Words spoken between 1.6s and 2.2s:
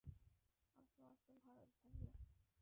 ভাইয়া।